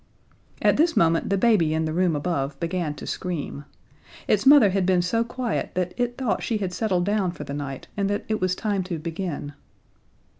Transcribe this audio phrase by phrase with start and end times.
[0.63, 3.65] At this moment the baby in the room above began to scream.
[4.27, 7.53] Its mother had been so quiet that it thought she had settled down for the
[7.53, 9.53] night, and that it was time to begin.